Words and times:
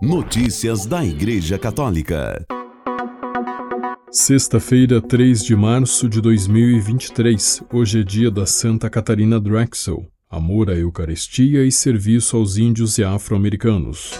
Notícias 0.00 0.86
da 0.86 1.04
Igreja 1.04 1.58
Católica. 1.58 2.46
Sexta-feira, 4.12 5.02
3 5.02 5.42
de 5.42 5.56
março 5.56 6.08
de 6.08 6.20
2023. 6.20 7.64
Hoje 7.72 8.02
é 8.02 8.04
dia 8.04 8.30
da 8.30 8.46
Santa 8.46 8.88
Catarina 8.88 9.40
Drexel. 9.40 10.06
Amor 10.30 10.70
à 10.70 10.74
Eucaristia 10.74 11.64
e 11.64 11.72
serviço 11.72 12.36
aos 12.36 12.56
índios 12.56 12.96
e 12.98 13.02
afro-americanos. 13.02 14.12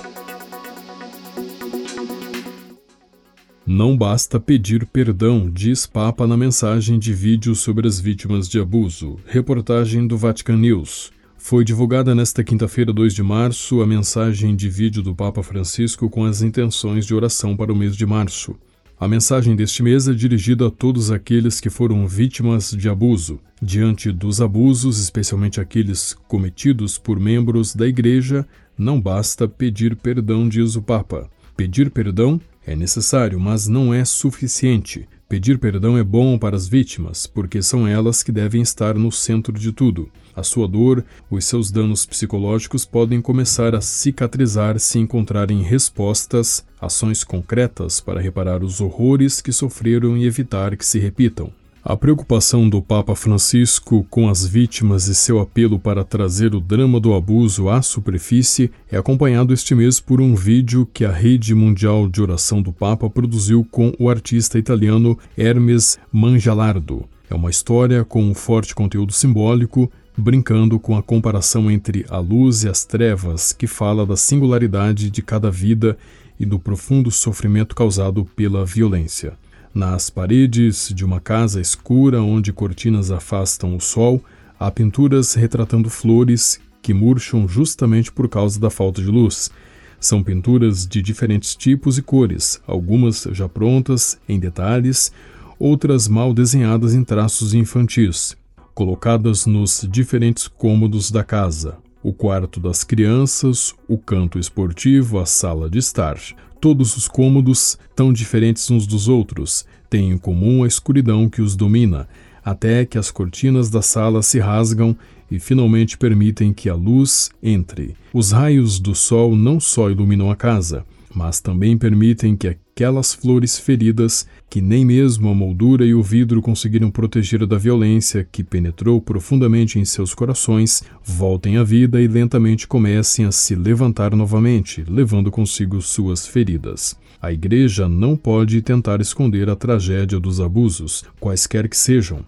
Não 3.64 3.96
basta 3.96 4.40
pedir 4.40 4.84
perdão, 4.84 5.48
diz 5.48 5.86
Papa 5.86 6.26
na 6.26 6.36
mensagem 6.36 6.98
de 6.98 7.12
vídeo 7.12 7.54
sobre 7.54 7.86
as 7.86 8.00
vítimas 8.00 8.48
de 8.48 8.58
abuso. 8.58 9.14
Reportagem 9.26 10.08
do 10.08 10.18
Vatican 10.18 10.56
News. 10.56 11.16
Foi 11.40 11.64
divulgada 11.64 12.14
nesta 12.14 12.42
quinta-feira, 12.42 12.92
2 12.92 13.14
de 13.14 13.22
março, 13.22 13.80
a 13.80 13.86
mensagem 13.86 14.54
de 14.54 14.68
vídeo 14.68 15.02
do 15.02 15.14
Papa 15.14 15.42
Francisco 15.42 16.10
com 16.10 16.24
as 16.24 16.42
intenções 16.42 17.06
de 17.06 17.14
oração 17.14 17.56
para 17.56 17.72
o 17.72 17.76
mês 17.76 17.96
de 17.96 18.04
março. 18.04 18.56
A 19.00 19.06
mensagem 19.06 19.54
deste 19.54 19.82
mês 19.82 20.08
é 20.08 20.12
dirigida 20.12 20.66
a 20.66 20.70
todos 20.70 21.12
aqueles 21.12 21.60
que 21.60 21.70
foram 21.70 22.06
vítimas 22.06 22.72
de 22.72 22.88
abuso. 22.88 23.40
Diante 23.62 24.10
dos 24.10 24.40
abusos, 24.40 24.98
especialmente 24.98 25.60
aqueles 25.60 26.12
cometidos 26.26 26.98
por 26.98 27.18
membros 27.18 27.74
da 27.74 27.86
Igreja, 27.86 28.44
não 28.76 29.00
basta 29.00 29.48
pedir 29.48 29.94
perdão, 29.94 30.48
diz 30.48 30.74
o 30.74 30.82
Papa. 30.82 31.30
Pedir 31.56 31.90
perdão 31.90 32.40
é 32.66 32.74
necessário, 32.74 33.38
mas 33.38 33.68
não 33.68 33.94
é 33.94 34.04
suficiente. 34.04 35.08
Pedir 35.28 35.58
perdão 35.58 35.98
é 35.98 36.02
bom 36.02 36.38
para 36.38 36.56
as 36.56 36.66
vítimas, 36.66 37.26
porque 37.26 37.62
são 37.62 37.86
elas 37.86 38.22
que 38.22 38.32
devem 38.32 38.62
estar 38.62 38.94
no 38.94 39.12
centro 39.12 39.52
de 39.52 39.72
tudo. 39.72 40.10
A 40.34 40.42
sua 40.42 40.66
dor, 40.66 41.04
os 41.30 41.44
seus 41.44 41.70
danos 41.70 42.06
psicológicos 42.06 42.86
podem 42.86 43.20
começar 43.20 43.74
a 43.74 43.80
cicatrizar 43.82 44.78
se 44.78 44.98
encontrarem 44.98 45.60
respostas, 45.60 46.64
ações 46.80 47.24
concretas 47.24 48.00
para 48.00 48.22
reparar 48.22 48.64
os 48.64 48.80
horrores 48.80 49.42
que 49.42 49.52
sofreram 49.52 50.16
e 50.16 50.24
evitar 50.24 50.74
que 50.78 50.86
se 50.86 50.98
repitam. 50.98 51.52
A 51.84 51.96
preocupação 51.96 52.68
do 52.68 52.82
Papa 52.82 53.14
Francisco 53.14 54.04
com 54.10 54.28
as 54.28 54.44
vítimas 54.44 55.06
e 55.06 55.14
seu 55.14 55.38
apelo 55.38 55.78
para 55.78 56.02
trazer 56.02 56.52
o 56.52 56.60
drama 56.60 56.98
do 56.98 57.14
abuso 57.14 57.68
à 57.68 57.80
superfície 57.80 58.70
é 58.90 58.98
acompanhado 58.98 59.54
este 59.54 59.76
mês 59.76 60.00
por 60.00 60.20
um 60.20 60.34
vídeo 60.34 60.88
que 60.92 61.04
a 61.04 61.12
Rede 61.12 61.54
Mundial 61.54 62.08
de 62.08 62.20
Oração 62.20 62.60
do 62.60 62.72
Papa 62.72 63.08
produziu 63.08 63.64
com 63.70 63.92
o 63.96 64.10
artista 64.10 64.58
italiano 64.58 65.16
Hermes 65.36 65.98
Mangialardo. 66.12 67.04
É 67.30 67.34
uma 67.34 67.48
história 67.48 68.04
com 68.04 68.24
um 68.24 68.34
forte 68.34 68.74
conteúdo 68.74 69.12
simbólico, 69.12 69.90
brincando 70.16 70.80
com 70.80 70.96
a 70.96 71.02
comparação 71.02 71.70
entre 71.70 72.04
a 72.08 72.18
luz 72.18 72.64
e 72.64 72.68
as 72.68 72.84
trevas, 72.84 73.52
que 73.52 73.68
fala 73.68 74.04
da 74.04 74.16
singularidade 74.16 75.10
de 75.10 75.22
cada 75.22 75.48
vida 75.48 75.96
e 76.40 76.44
do 76.44 76.58
profundo 76.58 77.10
sofrimento 77.10 77.76
causado 77.76 78.24
pela 78.34 78.64
violência. 78.66 79.34
Nas 79.78 80.10
paredes 80.10 80.92
de 80.92 81.04
uma 81.04 81.20
casa 81.20 81.60
escura 81.60 82.20
onde 82.20 82.52
cortinas 82.52 83.12
afastam 83.12 83.76
o 83.76 83.80
sol, 83.80 84.20
há 84.58 84.72
pinturas 84.72 85.34
retratando 85.34 85.88
flores 85.88 86.58
que 86.82 86.92
murcham 86.92 87.46
justamente 87.46 88.10
por 88.10 88.28
causa 88.28 88.58
da 88.58 88.70
falta 88.70 89.00
de 89.00 89.06
luz. 89.06 89.52
São 90.00 90.20
pinturas 90.20 90.84
de 90.84 91.00
diferentes 91.00 91.54
tipos 91.54 91.96
e 91.96 92.02
cores, 92.02 92.60
algumas 92.66 93.28
já 93.30 93.48
prontas 93.48 94.18
em 94.28 94.40
detalhes, 94.40 95.12
outras 95.60 96.08
mal 96.08 96.34
desenhadas 96.34 96.92
em 96.92 97.04
traços 97.04 97.54
infantis, 97.54 98.36
colocadas 98.74 99.46
nos 99.46 99.86
diferentes 99.88 100.48
cômodos 100.48 101.08
da 101.08 101.22
casa. 101.22 101.78
O 102.00 102.12
quarto 102.12 102.60
das 102.60 102.84
crianças, 102.84 103.74
o 103.88 103.98
canto 103.98 104.38
esportivo, 104.38 105.18
a 105.18 105.26
sala 105.26 105.68
de 105.68 105.78
estar. 105.78 106.16
Todos 106.60 106.96
os 106.96 107.08
cômodos, 107.08 107.76
tão 107.96 108.12
diferentes 108.12 108.70
uns 108.70 108.86
dos 108.86 109.08
outros, 109.08 109.66
têm 109.90 110.12
em 110.12 110.18
comum 110.18 110.62
a 110.62 110.68
escuridão 110.68 111.28
que 111.28 111.42
os 111.42 111.56
domina, 111.56 112.08
até 112.44 112.86
que 112.86 112.98
as 112.98 113.10
cortinas 113.10 113.68
da 113.68 113.82
sala 113.82 114.22
se 114.22 114.38
rasgam 114.38 114.96
e 115.28 115.40
finalmente 115.40 115.98
permitem 115.98 116.52
que 116.52 116.68
a 116.68 116.74
luz 116.74 117.30
entre. 117.42 117.96
Os 118.14 118.30
raios 118.30 118.78
do 118.78 118.94
sol 118.94 119.34
não 119.34 119.58
só 119.58 119.90
iluminam 119.90 120.30
a 120.30 120.36
casa, 120.36 120.84
mas 121.14 121.40
também 121.40 121.76
permitem 121.76 122.36
que 122.36 122.48
aquelas 122.48 123.12
flores 123.12 123.58
feridas, 123.58 124.26
que 124.48 124.60
nem 124.60 124.84
mesmo 124.84 125.28
a 125.28 125.34
moldura 125.34 125.84
e 125.84 125.94
o 125.94 126.02
vidro 126.02 126.40
conseguiram 126.40 126.90
proteger 126.90 127.46
da 127.46 127.58
violência 127.58 128.26
que 128.30 128.44
penetrou 128.44 129.00
profundamente 129.00 129.78
em 129.78 129.84
seus 129.84 130.14
corações, 130.14 130.82
voltem 131.04 131.56
à 131.56 131.64
vida 131.64 132.00
e 132.00 132.06
lentamente 132.06 132.68
comecem 132.68 133.24
a 133.24 133.32
se 133.32 133.54
levantar 133.54 134.14
novamente, 134.14 134.84
levando 134.88 135.30
consigo 135.30 135.82
suas 135.82 136.26
feridas. 136.26 136.96
A 137.20 137.32
Igreja 137.32 137.88
não 137.88 138.16
pode 138.16 138.62
tentar 138.62 139.00
esconder 139.00 139.50
a 139.50 139.56
tragédia 139.56 140.20
dos 140.20 140.40
abusos, 140.40 141.04
quaisquer 141.18 141.68
que 141.68 141.76
sejam, 141.76 142.24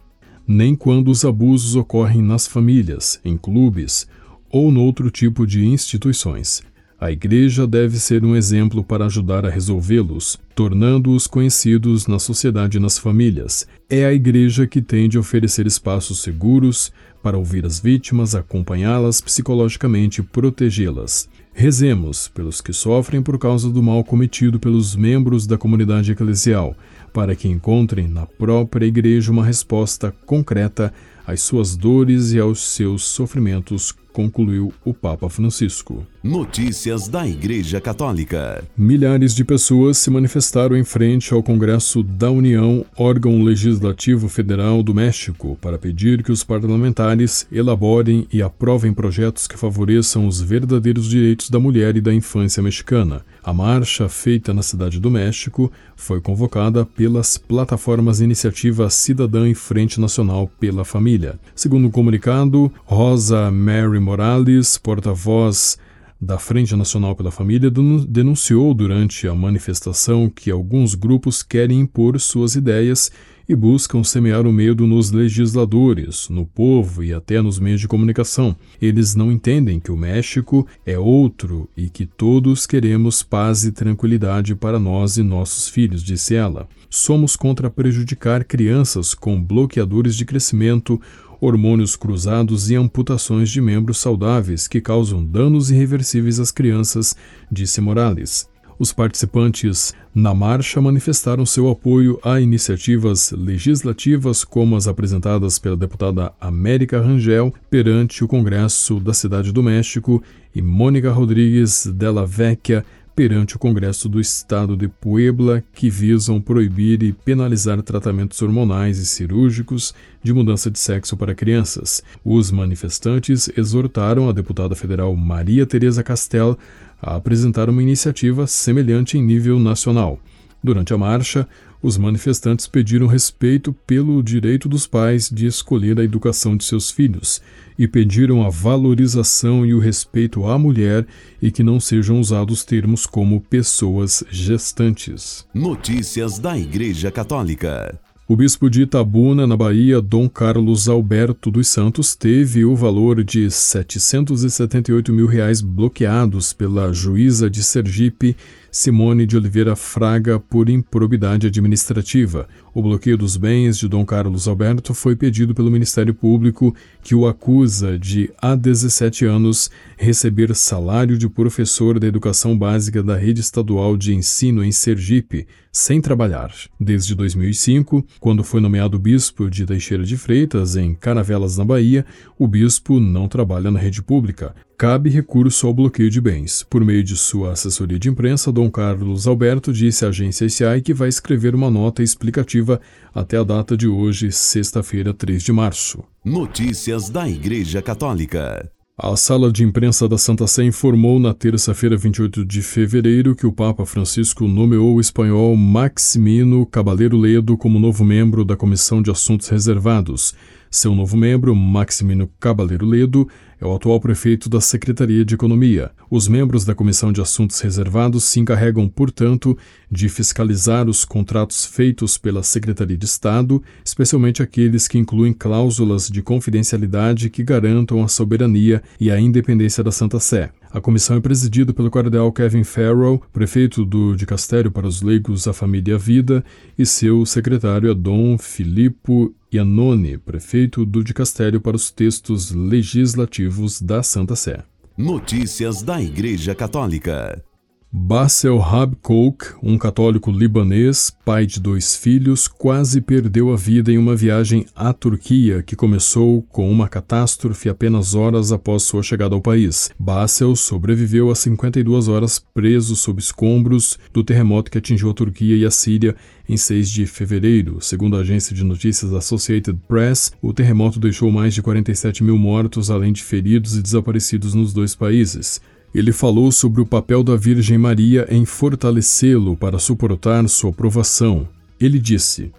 nem 0.46 0.74
quando 0.74 1.12
os 1.12 1.24
abusos 1.24 1.76
ocorrem 1.76 2.22
nas 2.22 2.48
famílias, 2.48 3.20
em 3.24 3.36
clubes 3.36 4.08
ou 4.50 4.72
noutro 4.72 5.08
tipo 5.08 5.46
de 5.46 5.64
instituições. 5.64 6.60
A 7.00 7.10
Igreja 7.10 7.66
deve 7.66 7.98
ser 7.98 8.22
um 8.26 8.36
exemplo 8.36 8.84
para 8.84 9.06
ajudar 9.06 9.46
a 9.46 9.48
resolvê-los, 9.48 10.38
tornando-os 10.54 11.26
conhecidos 11.26 12.06
na 12.06 12.18
sociedade 12.18 12.76
e 12.76 12.80
nas 12.80 12.98
famílias. 12.98 13.66
É 13.88 14.04
a 14.04 14.12
Igreja 14.12 14.66
que 14.66 14.82
tem 14.82 15.08
de 15.08 15.18
oferecer 15.18 15.66
espaços 15.66 16.20
seguros 16.20 16.92
para 17.22 17.38
ouvir 17.38 17.64
as 17.64 17.80
vítimas, 17.80 18.34
acompanhá-las 18.34 19.22
psicologicamente 19.22 20.20
e 20.20 20.24
protegê-las. 20.24 21.26
Rezemos 21.54 22.28
pelos 22.28 22.60
que 22.60 22.74
sofrem 22.74 23.22
por 23.22 23.38
causa 23.38 23.70
do 23.70 23.82
mal 23.82 24.04
cometido 24.04 24.60
pelos 24.60 24.94
membros 24.94 25.46
da 25.46 25.56
comunidade 25.56 26.12
eclesial, 26.12 26.76
para 27.14 27.34
que 27.34 27.48
encontrem 27.48 28.08
na 28.08 28.26
própria 28.26 28.84
Igreja 28.84 29.32
uma 29.32 29.44
resposta 29.44 30.14
concreta 30.26 30.92
às 31.26 31.40
suas 31.40 31.74
dores 31.76 32.32
e 32.32 32.38
aos 32.38 32.60
seus 32.60 33.04
sofrimentos 33.04 33.90
concluiu 34.12 34.72
o 34.84 34.92
Papa 34.92 35.28
Francisco. 35.28 36.06
Notícias 36.22 37.08
da 37.08 37.26
Igreja 37.26 37.80
Católica. 37.80 38.62
Milhares 38.76 39.34
de 39.34 39.44
pessoas 39.44 39.98
se 39.98 40.10
manifestaram 40.10 40.76
em 40.76 40.84
frente 40.84 41.32
ao 41.32 41.42
Congresso 41.42 42.02
da 42.02 42.30
União, 42.30 42.84
órgão 42.96 43.42
legislativo 43.42 44.28
federal 44.28 44.82
do 44.82 44.94
México, 44.94 45.56
para 45.60 45.78
pedir 45.78 46.22
que 46.22 46.32
os 46.32 46.44
parlamentares 46.44 47.46
elaborem 47.50 48.26
e 48.32 48.42
aprovem 48.42 48.92
projetos 48.92 49.46
que 49.46 49.56
favoreçam 49.56 50.26
os 50.26 50.40
verdadeiros 50.40 51.08
direitos 51.08 51.48
da 51.48 51.58
mulher 51.58 51.96
e 51.96 52.00
da 52.00 52.12
infância 52.12 52.62
mexicana. 52.62 53.24
A 53.42 53.52
marcha, 53.52 54.08
feita 54.08 54.52
na 54.52 54.62
Cidade 54.62 55.00
do 55.00 55.10
México, 55.10 55.72
foi 55.96 56.20
convocada 56.20 56.84
pelas 56.84 57.38
plataformas 57.38 58.20
Iniciativa 58.20 58.90
Cidadã 58.90 59.48
e 59.48 59.54
Frente 59.54 60.00
Nacional 60.00 60.50
pela 60.58 60.84
Família. 60.84 61.38
Segundo 61.54 61.88
o 61.88 61.90
comunicado, 61.90 62.72
Rosa 62.84 63.50
Mary 63.50 63.99
Morales, 64.00 64.78
porta-voz 64.78 65.78
da 66.20 66.38
Frente 66.38 66.76
Nacional 66.76 67.16
pela 67.16 67.30
Família, 67.30 67.70
denunciou 68.08 68.74
durante 68.74 69.26
a 69.26 69.34
manifestação 69.34 70.28
que 70.28 70.50
alguns 70.50 70.94
grupos 70.94 71.42
querem 71.42 71.80
impor 71.80 72.20
suas 72.20 72.54
ideias 72.54 73.10
e 73.48 73.56
buscam 73.56 74.04
semear 74.04 74.46
o 74.46 74.52
medo 74.52 74.86
nos 74.86 75.10
legisladores, 75.10 76.28
no 76.28 76.46
povo 76.46 77.02
e 77.02 77.12
até 77.12 77.42
nos 77.42 77.58
meios 77.58 77.80
de 77.80 77.88
comunicação. 77.88 78.54
Eles 78.80 79.16
não 79.16 79.32
entendem 79.32 79.80
que 79.80 79.90
o 79.90 79.96
México 79.96 80.64
é 80.86 80.96
outro 80.96 81.68
e 81.76 81.88
que 81.88 82.06
todos 82.06 82.64
queremos 82.64 83.24
paz 83.24 83.64
e 83.64 83.72
tranquilidade 83.72 84.54
para 84.54 84.78
nós 84.78 85.16
e 85.16 85.22
nossos 85.24 85.68
filhos, 85.68 86.04
disse 86.04 86.36
ela. 86.36 86.68
Somos 86.88 87.34
contra 87.34 87.68
prejudicar 87.68 88.44
crianças 88.44 89.14
com 89.14 89.42
bloqueadores 89.42 90.14
de 90.14 90.24
crescimento 90.24 91.00
hormônios 91.40 91.96
cruzados 91.96 92.70
e 92.70 92.76
amputações 92.76 93.50
de 93.50 93.60
membros 93.60 93.98
saudáveis 93.98 94.68
que 94.68 94.80
causam 94.80 95.24
danos 95.24 95.70
irreversíveis 95.70 96.38
às 96.38 96.50
crianças, 96.50 97.16
disse 97.50 97.80
Morales. 97.80 98.48
Os 98.80 98.94
participantes 98.94 99.92
na 100.14 100.34
marcha 100.34 100.80
manifestaram 100.80 101.44
seu 101.44 101.68
apoio 101.68 102.18
a 102.24 102.40
iniciativas 102.40 103.30
legislativas 103.30 104.42
como 104.42 104.74
as 104.74 104.88
apresentadas 104.88 105.58
pela 105.58 105.76
deputada 105.76 106.32
América 106.40 106.98
Rangel 106.98 107.52
perante 107.68 108.24
o 108.24 108.28
Congresso 108.28 108.98
da 108.98 109.12
Cidade 109.12 109.52
do 109.52 109.62
México 109.62 110.22
e 110.54 110.62
Mônica 110.62 111.12
Rodrigues 111.12 111.86
Della 111.86 112.24
Vecchia 112.24 112.82
perante 113.20 113.54
o 113.54 113.58
Congresso 113.58 114.08
do 114.08 114.18
Estado 114.18 114.74
de 114.74 114.88
Puebla, 114.88 115.62
que 115.74 115.90
visam 115.90 116.40
proibir 116.40 117.02
e 117.02 117.12
penalizar 117.12 117.82
tratamentos 117.82 118.40
hormonais 118.40 118.96
e 118.96 119.04
cirúrgicos 119.04 119.94
de 120.22 120.32
mudança 120.32 120.70
de 120.70 120.78
sexo 120.78 121.18
para 121.18 121.34
crianças. 121.34 122.02
Os 122.24 122.50
manifestantes 122.50 123.50
exortaram 123.58 124.26
a 124.26 124.32
deputada 124.32 124.74
federal 124.74 125.14
Maria 125.14 125.66
Tereza 125.66 126.02
Castel 126.02 126.58
a 126.98 127.16
apresentar 127.16 127.68
uma 127.68 127.82
iniciativa 127.82 128.46
semelhante 128.46 129.18
em 129.18 129.22
nível 129.22 129.58
nacional. 129.58 130.18
Durante 130.62 130.92
a 130.92 130.98
marcha, 130.98 131.48
os 131.82 131.96
manifestantes 131.96 132.66
pediram 132.66 133.06
respeito 133.06 133.72
pelo 133.86 134.22
direito 134.22 134.68
dos 134.68 134.86
pais 134.86 135.30
de 135.30 135.46
escolher 135.46 135.98
a 135.98 136.04
educação 136.04 136.54
de 136.56 136.64
seus 136.64 136.90
filhos 136.90 137.40
e 137.78 137.88
pediram 137.88 138.44
a 138.44 138.50
valorização 138.50 139.64
e 139.64 139.72
o 139.72 139.78
respeito 139.78 140.46
à 140.46 140.58
mulher 140.58 141.06
e 141.40 141.50
que 141.50 141.62
não 141.62 141.80
sejam 141.80 142.20
usados 142.20 142.62
termos 142.64 143.06
como 143.06 143.40
pessoas 143.40 144.22
gestantes. 144.30 145.46
Notícias 145.54 146.38
da 146.38 146.58
Igreja 146.58 147.10
Católica. 147.10 147.98
O 148.30 148.36
bispo 148.36 148.70
de 148.70 148.82
Itabuna, 148.82 149.44
na 149.44 149.56
Bahia, 149.56 150.00
Dom 150.00 150.28
Carlos 150.28 150.88
Alberto 150.88 151.50
dos 151.50 151.66
Santos, 151.66 152.14
teve 152.14 152.64
o 152.64 152.76
valor 152.76 153.24
de 153.24 153.50
778 153.50 155.12
mil 155.12 155.26
reais 155.26 155.60
bloqueados 155.60 156.52
pela 156.52 156.92
juíza 156.92 157.50
de 157.50 157.60
Sergipe, 157.60 158.36
Simone 158.70 159.26
de 159.26 159.36
Oliveira 159.36 159.74
Fraga, 159.74 160.38
por 160.38 160.68
improbidade 160.68 161.46
administrativa. 161.46 162.48
O 162.72 162.80
bloqueio 162.80 163.18
dos 163.18 163.36
bens 163.36 163.76
de 163.78 163.88
Dom 163.88 164.04
Carlos 164.04 164.46
Alberto 164.46 164.94
foi 164.94 165.16
pedido 165.16 165.54
pelo 165.54 165.70
Ministério 165.70 166.14
Público, 166.14 166.74
que 167.02 167.14
o 167.14 167.26
acusa 167.26 167.98
de, 167.98 168.30
há 168.40 168.54
17 168.54 169.24
anos, 169.24 169.70
receber 169.96 170.54
salário 170.54 171.18
de 171.18 171.28
professor 171.28 171.98
da 171.98 172.06
educação 172.06 172.56
básica 172.56 173.02
da 173.02 173.16
rede 173.16 173.40
estadual 173.40 173.96
de 173.96 174.14
ensino 174.14 174.62
em 174.62 174.70
Sergipe, 174.70 175.48
sem 175.72 176.00
trabalhar. 176.00 176.52
Desde 176.78 177.14
2005, 177.14 178.04
quando 178.18 178.44
foi 178.44 178.60
nomeado 178.60 178.98
bispo 178.98 179.50
de 179.50 179.66
Teixeira 179.66 180.04
de 180.04 180.16
Freitas, 180.16 180.76
em 180.76 180.94
Caravelas, 180.94 181.56
na 181.56 181.64
Bahia, 181.64 182.04
o 182.38 182.46
bispo 182.46 182.98
não 182.98 183.28
trabalha 183.28 183.70
na 183.70 183.78
rede 183.78 184.02
pública 184.02 184.54
cabe 184.80 185.10
recurso 185.10 185.66
ao 185.66 185.74
bloqueio 185.74 186.08
de 186.08 186.22
bens. 186.22 186.62
Por 186.62 186.82
meio 186.82 187.04
de 187.04 187.14
sua 187.14 187.52
assessoria 187.52 187.98
de 187.98 188.08
imprensa, 188.08 188.50
Dom 188.50 188.70
Carlos 188.70 189.26
Alberto 189.26 189.74
disse 189.74 190.06
à 190.06 190.08
agência 190.08 190.48
SCI 190.48 190.80
que 190.82 190.94
vai 190.94 191.10
escrever 191.10 191.54
uma 191.54 191.70
nota 191.70 192.02
explicativa 192.02 192.80
até 193.14 193.36
a 193.36 193.44
data 193.44 193.76
de 193.76 193.86
hoje, 193.86 194.32
sexta-feira, 194.32 195.12
3 195.12 195.42
de 195.42 195.52
março. 195.52 196.02
Notícias 196.24 197.10
da 197.10 197.28
Igreja 197.28 197.82
Católica. 197.82 198.72
A 199.02 199.16
sala 199.16 199.50
de 199.50 199.64
imprensa 199.64 200.06
da 200.06 200.18
Santa 200.18 200.46
Sé 200.46 200.62
informou 200.62 201.18
na 201.18 201.32
terça-feira, 201.32 201.96
28 201.96 202.44
de 202.44 202.60
fevereiro, 202.60 203.34
que 203.34 203.46
o 203.46 203.52
Papa 203.52 203.86
Francisco 203.86 204.46
nomeou 204.46 204.94
o 204.94 205.00
espanhol 205.00 205.56
Maximino 205.56 206.66
Cabaleiro 206.66 207.16
Ledo 207.16 207.56
como 207.56 207.78
novo 207.78 208.04
membro 208.04 208.44
da 208.44 208.58
Comissão 208.58 209.00
de 209.00 209.10
Assuntos 209.10 209.48
Reservados. 209.48 210.34
Seu 210.72 210.94
novo 210.94 211.16
membro, 211.16 211.52
Maximino 211.52 212.30
Cabaleiro 212.38 212.86
Ledo, 212.86 213.28
é 213.60 213.66
o 213.66 213.74
atual 213.74 213.98
prefeito 213.98 214.48
da 214.48 214.60
Secretaria 214.60 215.24
de 215.24 215.34
Economia. 215.34 215.90
Os 216.08 216.28
membros 216.28 216.64
da 216.64 216.76
Comissão 216.76 217.12
de 217.12 217.20
Assuntos 217.20 217.58
Reservados 217.58 218.22
se 218.22 218.38
encarregam, 218.38 218.88
portanto, 218.88 219.58
de 219.90 220.08
fiscalizar 220.08 220.88
os 220.88 221.04
contratos 221.04 221.66
feitos 221.66 222.16
pela 222.16 222.44
Secretaria 222.44 222.96
de 222.96 223.04
Estado, 223.04 223.60
especialmente 223.84 224.44
aqueles 224.44 224.86
que 224.86 224.96
incluem 224.96 225.32
cláusulas 225.32 226.08
de 226.08 226.22
confidencialidade 226.22 227.30
que 227.30 227.42
garantam 227.42 228.00
a 228.04 228.06
soberania 228.06 228.80
e 229.00 229.10
a 229.10 229.18
independência 229.18 229.82
da 229.82 229.90
Santa 229.90 230.20
Sé. 230.20 230.52
A 230.72 230.80
comissão 230.80 231.16
é 231.16 231.20
presidida 231.20 231.72
pelo 231.74 231.90
cardeal 231.90 232.30
Kevin 232.30 232.62
Farrell, 232.62 233.20
prefeito 233.32 233.84
do 233.84 234.14
Dicastério 234.14 234.70
para 234.70 234.86
os 234.86 235.02
Leigos, 235.02 235.48
a 235.48 235.52
Família 235.52 235.92
e 235.92 235.94
a 235.96 235.98
Vida, 235.98 236.44
e 236.78 236.86
seu 236.86 237.26
secretário 237.26 237.90
é 237.90 237.94
Dom 237.94 238.38
Filippo 238.38 239.34
Iannone, 239.52 240.16
prefeito 240.18 240.86
do 240.86 241.02
Dicastério 241.02 241.60
para 241.60 241.74
os 241.74 241.90
Textos 241.90 242.52
Legislativos 242.52 243.82
da 243.82 244.00
Santa 244.04 244.36
Sé. 244.36 244.62
Notícias 244.96 245.82
da 245.82 246.00
Igreja 246.00 246.54
Católica. 246.54 247.42
Bassel 247.92 248.62
Habkouk, 248.62 249.46
um 249.60 249.76
católico 249.76 250.30
libanês, 250.30 251.12
pai 251.24 251.44
de 251.44 251.58
dois 251.58 251.96
filhos, 251.96 252.46
quase 252.46 253.00
perdeu 253.00 253.52
a 253.52 253.56
vida 253.56 253.90
em 253.90 253.98
uma 253.98 254.14
viagem 254.14 254.64
à 254.76 254.92
Turquia 254.92 255.60
que 255.60 255.74
começou 255.74 256.40
com 256.42 256.70
uma 256.70 256.88
catástrofe 256.88 257.68
apenas 257.68 258.14
horas 258.14 258.52
após 258.52 258.84
sua 258.84 259.02
chegada 259.02 259.34
ao 259.34 259.40
país. 259.40 259.90
Bassel 259.98 260.54
sobreviveu 260.54 261.32
a 261.32 261.34
52 261.34 262.06
horas 262.06 262.38
preso 262.54 262.94
sob 262.94 263.20
escombros 263.20 263.98
do 264.12 264.22
terremoto 264.22 264.70
que 264.70 264.78
atingiu 264.78 265.10
a 265.10 265.14
Turquia 265.14 265.56
e 265.56 265.66
a 265.66 265.70
Síria 265.72 266.14
em 266.48 266.56
6 266.56 266.88
de 266.90 267.06
fevereiro. 267.06 267.80
Segundo 267.80 268.16
a 268.16 268.20
agência 268.20 268.54
de 268.54 268.62
notícias 268.62 269.12
Associated 269.12 269.76
Press, 269.88 270.30
o 270.40 270.52
terremoto 270.52 271.00
deixou 271.00 271.28
mais 271.32 271.54
de 271.54 271.60
47 271.60 272.22
mil 272.22 272.38
mortos, 272.38 272.88
além 272.88 273.12
de 273.12 273.24
feridos 273.24 273.76
e 273.76 273.82
desaparecidos 273.82 274.54
nos 274.54 274.72
dois 274.72 274.94
países. 274.94 275.60
Ele 275.94 276.12
falou 276.12 276.52
sobre 276.52 276.80
o 276.80 276.86
papel 276.86 277.24
da 277.24 277.34
Virgem 277.34 277.76
Maria 277.76 278.26
em 278.30 278.44
fortalecê-lo 278.44 279.56
para 279.56 279.78
suportar 279.78 280.48
sua 280.48 280.72
provação. 280.72 281.48
Ele 281.80 281.98
disse: 281.98 282.52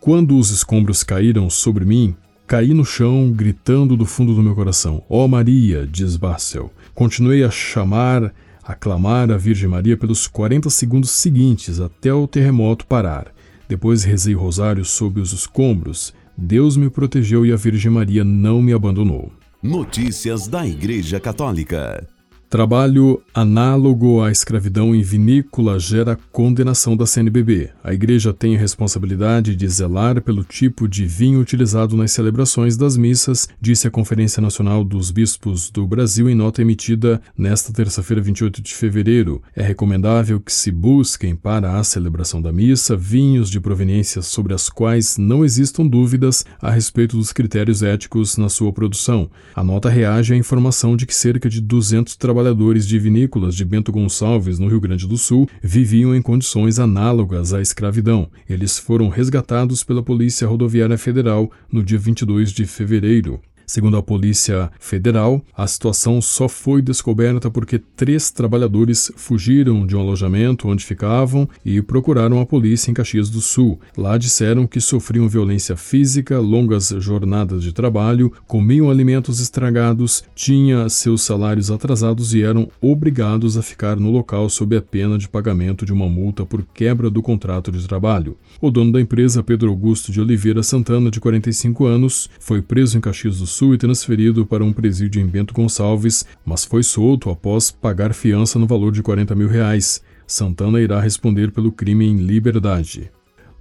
Quando 0.00 0.36
os 0.36 0.50
escombros 0.50 1.04
caíram 1.04 1.48
sobre 1.48 1.84
mim, 1.84 2.14
caí 2.44 2.74
no 2.74 2.84
chão, 2.84 3.30
gritando 3.30 3.96
do 3.96 4.04
fundo 4.04 4.34
do 4.34 4.42
meu 4.42 4.54
coração: 4.54 5.02
Ó 5.08 5.24
oh 5.24 5.28
Maria, 5.28 5.86
diz 5.90 6.16
Barcel. 6.16 6.72
Continuei 6.92 7.44
a 7.44 7.50
chamar, 7.50 8.34
a 8.64 8.74
clamar 8.74 9.30
a 9.30 9.36
Virgem 9.36 9.68
Maria 9.68 9.96
pelos 9.96 10.26
40 10.26 10.68
segundos 10.68 11.10
seguintes 11.10 11.78
até 11.78 12.12
o 12.12 12.26
terremoto 12.26 12.86
parar. 12.86 13.32
Depois 13.68 14.02
rezei 14.02 14.34
rosário 14.34 14.84
sob 14.84 15.20
os 15.20 15.32
escombros. 15.32 16.12
Deus 16.36 16.76
me 16.76 16.90
protegeu 16.90 17.46
e 17.46 17.52
a 17.52 17.56
Virgem 17.56 17.92
Maria 17.92 18.24
não 18.24 18.60
me 18.60 18.72
abandonou. 18.72 19.30
Notícias 19.62 20.48
da 20.48 20.66
Igreja 20.66 21.20
Católica. 21.20 22.04
Trabalho 22.52 23.22
análogo 23.34 24.20
à 24.20 24.30
escravidão 24.30 24.94
em 24.94 25.00
vinícola 25.00 25.78
gera 25.78 26.18
condenação 26.30 26.94
da 26.94 27.06
CNBB. 27.06 27.70
A 27.82 27.94
Igreja 27.94 28.30
tem 28.30 28.54
a 28.54 28.58
responsabilidade 28.58 29.56
de 29.56 29.66
zelar 29.66 30.20
pelo 30.20 30.44
tipo 30.44 30.86
de 30.86 31.06
vinho 31.06 31.40
utilizado 31.40 31.96
nas 31.96 32.12
celebrações 32.12 32.76
das 32.76 32.94
missas, 32.94 33.48
disse 33.58 33.88
a 33.88 33.90
Conferência 33.90 34.42
Nacional 34.42 34.84
dos 34.84 35.10
Bispos 35.10 35.70
do 35.70 35.86
Brasil 35.86 36.28
em 36.28 36.34
nota 36.34 36.60
emitida 36.60 37.22
nesta 37.34 37.72
terça-feira, 37.72 38.20
28 38.20 38.60
de 38.60 38.74
fevereiro. 38.74 39.42
É 39.56 39.62
recomendável 39.62 40.38
que 40.38 40.52
se 40.52 40.70
busquem 40.70 41.34
para 41.34 41.78
a 41.78 41.82
celebração 41.82 42.42
da 42.42 42.52
missa 42.52 42.94
vinhos 42.94 43.48
de 43.48 43.60
proveniência 43.60 44.20
sobre 44.20 44.52
as 44.52 44.68
quais 44.68 45.16
não 45.16 45.42
existam 45.42 45.86
dúvidas 45.86 46.44
a 46.60 46.70
respeito 46.70 47.16
dos 47.16 47.32
critérios 47.32 47.82
éticos 47.82 48.36
na 48.36 48.50
sua 48.50 48.74
produção. 48.74 49.30
A 49.54 49.64
nota 49.64 49.88
reage 49.88 50.34
à 50.34 50.36
informação 50.36 50.94
de 50.94 51.06
que 51.06 51.14
cerca 51.14 51.48
de 51.48 51.58
200 51.58 52.14
trabalhadores 52.16 52.41
trabalhadores 52.42 52.88
de 52.88 52.98
vinícolas 52.98 53.54
de 53.54 53.64
Bento 53.64 53.92
Gonçalves, 53.92 54.58
no 54.58 54.66
Rio 54.66 54.80
Grande 54.80 55.06
do 55.06 55.16
Sul, 55.16 55.48
viviam 55.62 56.12
em 56.12 56.20
condições 56.20 56.80
análogas 56.80 57.54
à 57.54 57.62
escravidão. 57.62 58.28
Eles 58.50 58.78
foram 58.78 59.08
resgatados 59.08 59.84
pela 59.84 60.02
Polícia 60.02 60.48
Rodoviária 60.48 60.98
Federal 60.98 61.52
no 61.70 61.84
dia 61.84 61.98
22 61.98 62.50
de 62.50 62.66
fevereiro. 62.66 63.40
Segundo 63.66 63.96
a 63.96 64.02
Polícia 64.02 64.70
Federal, 64.78 65.42
a 65.56 65.66
situação 65.66 66.20
só 66.20 66.48
foi 66.48 66.82
descoberta 66.82 67.50
porque 67.50 67.78
três 67.78 68.30
trabalhadores 68.30 69.10
fugiram 69.16 69.86
de 69.86 69.96
um 69.96 70.00
alojamento 70.00 70.68
onde 70.68 70.84
ficavam 70.84 71.48
e 71.64 71.80
procuraram 71.80 72.40
a 72.40 72.46
polícia 72.46 72.90
em 72.90 72.94
Caxias 72.94 73.30
do 73.30 73.40
Sul. 73.40 73.80
Lá 73.96 74.18
disseram 74.18 74.66
que 74.66 74.80
sofriam 74.80 75.28
violência 75.28 75.76
física, 75.76 76.38
longas 76.38 76.88
jornadas 76.98 77.62
de 77.62 77.72
trabalho, 77.72 78.32
comiam 78.46 78.90
alimentos 78.90 79.40
estragados, 79.40 80.24
tinham 80.34 80.88
seus 80.88 81.22
salários 81.22 81.70
atrasados 81.70 82.34
e 82.34 82.42
eram 82.42 82.68
obrigados 82.80 83.56
a 83.56 83.62
ficar 83.62 83.96
no 83.96 84.10
local 84.10 84.48
sob 84.48 84.76
a 84.76 84.82
pena 84.82 85.16
de 85.18 85.28
pagamento 85.28 85.86
de 85.86 85.92
uma 85.92 86.08
multa 86.08 86.44
por 86.44 86.62
quebra 86.62 87.10
do 87.10 87.22
contrato 87.22 87.70
de 87.70 87.86
trabalho. 87.86 88.36
O 88.60 88.70
dono 88.70 88.92
da 88.92 89.00
empresa, 89.00 89.42
Pedro 89.42 89.70
Augusto 89.70 90.12
de 90.12 90.20
Oliveira 90.20 90.62
Santana, 90.62 91.10
de 91.10 91.20
45 91.20 91.86
anos, 91.86 92.28
foi 92.38 92.60
preso 92.62 92.96
em 92.96 93.00
Caxias 93.00 93.38
do 93.38 93.46
Sul 93.52 93.74
e 93.74 93.78
transferido 93.78 94.46
para 94.46 94.64
um 94.64 94.72
presídio 94.72 95.20
em 95.20 95.26
Bento 95.26 95.52
Gonçalves, 95.54 96.24
mas 96.44 96.64
foi 96.64 96.82
solto 96.82 97.30
após 97.30 97.70
pagar 97.70 98.14
fiança 98.14 98.58
no 98.58 98.66
valor 98.66 98.90
de 98.90 99.02
40 99.02 99.34
mil 99.34 99.48
reais. 99.48 100.02
Santana 100.26 100.80
irá 100.80 101.00
responder 101.00 101.52
pelo 101.52 101.70
crime 101.70 102.06
em 102.06 102.16
liberdade. 102.16 103.10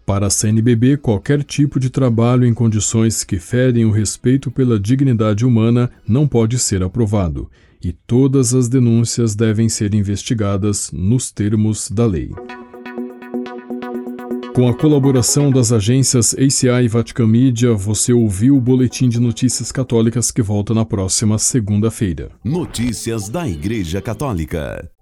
Para 0.05 0.27
a 0.27 0.29
CNBB, 0.29 0.97
qualquer 0.97 1.43
tipo 1.43 1.79
de 1.79 1.89
trabalho 1.89 2.45
em 2.45 2.53
condições 2.53 3.23
que 3.23 3.37
ferem 3.37 3.85
o 3.85 3.91
respeito 3.91 4.49
pela 4.49 4.79
dignidade 4.79 5.45
humana 5.45 5.91
não 6.07 6.27
pode 6.27 6.57
ser 6.57 6.81
aprovado, 6.81 7.49
e 7.83 7.91
todas 7.91 8.53
as 8.53 8.67
denúncias 8.67 9.35
devem 9.35 9.69
ser 9.69 9.93
investigadas 9.93 10.91
nos 10.91 11.31
termos 11.31 11.89
da 11.91 12.05
lei. 12.05 12.31
Com 14.53 14.67
a 14.67 14.73
colaboração 14.73 15.49
das 15.49 15.71
agências 15.71 16.33
ACI 16.33 16.83
e 16.83 16.87
Vatican 16.89 17.25
Media, 17.25 17.73
você 17.73 18.11
ouviu 18.11 18.57
o 18.57 18.61
Boletim 18.61 19.07
de 19.07 19.17
Notícias 19.17 19.71
Católicas 19.71 20.29
que 20.29 20.41
volta 20.41 20.73
na 20.73 20.83
próxima 20.83 21.37
segunda-feira. 21.37 22.31
Notícias 22.43 23.29
da 23.29 23.47
Igreja 23.47 24.01
Católica. 24.01 24.91